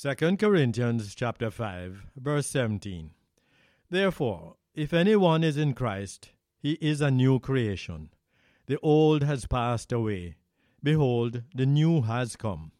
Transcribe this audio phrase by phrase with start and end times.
[0.00, 3.10] 2 Corinthians chapter 5 verse 17
[3.90, 6.28] Therefore if anyone is in Christ
[6.60, 8.10] he is a new creation.
[8.66, 10.36] The old has passed away.
[10.84, 12.70] Behold the new has come.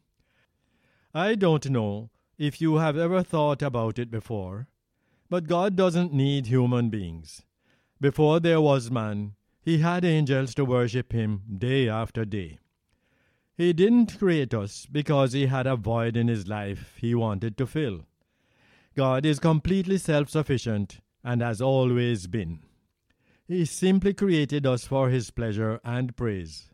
[1.13, 4.69] I don't know if you have ever thought about it before
[5.29, 7.43] but God doesn't need human beings.
[8.01, 12.61] Before there was man he had angels to worship him day after day
[13.59, 17.67] he didn't create us because he had a void in his life he wanted to
[17.67, 18.03] fill.
[18.97, 22.61] God is completely self sufficient and has always been.
[23.49, 26.71] He simply created us for his pleasure and praise.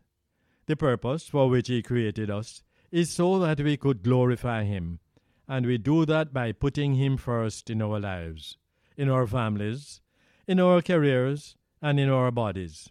[0.67, 5.01] The purpose for which he created us is so that we could glorify him,
[5.49, 8.59] and we do that by putting him first in our lives,
[8.97, 10.03] in our families,
[10.47, 12.91] in our careers, and in our bodies.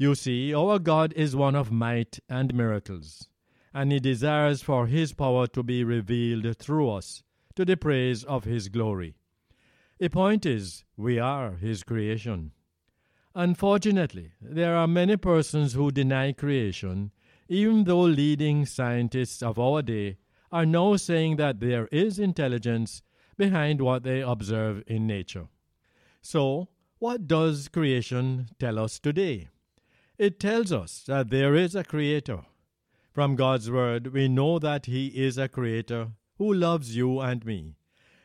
[0.00, 3.28] You see, our God is one of might and miracles,
[3.74, 7.24] and He desires for His power to be revealed through us
[7.56, 9.16] to the praise of His glory.
[9.98, 12.52] The point is, we are His creation.
[13.34, 17.10] Unfortunately, there are many persons who deny creation,
[17.48, 20.18] even though leading scientists of our day
[20.52, 23.02] are now saying that there is intelligence
[23.36, 25.48] behind what they observe in nature.
[26.22, 26.68] So,
[27.00, 29.48] what does creation tell us today?
[30.18, 32.40] It tells us that there is a Creator.
[33.12, 37.76] From God's Word, we know that He is a Creator who loves you and me.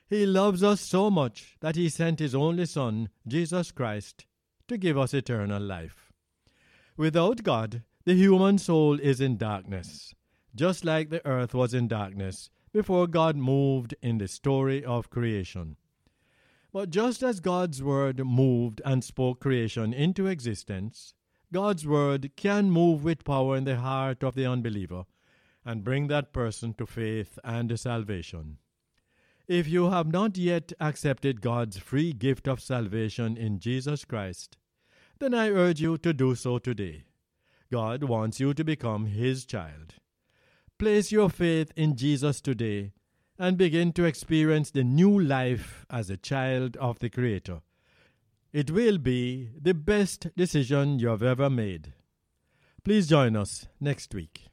[0.09, 4.25] He loves us so much that He sent His only Son, Jesus Christ,
[4.67, 6.11] to give us eternal life.
[6.97, 10.15] Without God, the human soul is in darkness,
[10.55, 15.75] just like the earth was in darkness before God moved in the story of creation.
[16.71, 21.13] But just as God's Word moved and spoke creation into existence,
[21.53, 25.03] God's word can move with power in the heart of the unbeliever
[25.63, 28.57] and bring that person to faith and salvation.
[29.47, 34.57] If you have not yet accepted God's free gift of salvation in Jesus Christ,
[35.19, 37.03] then I urge you to do so today.
[37.71, 39.93] God wants you to become His child.
[40.79, 42.93] Place your faith in Jesus today
[43.37, 47.61] and begin to experience the new life as a child of the Creator
[48.53, 51.91] it will be the best decision you have ever made.
[52.83, 54.43] Please join us next week.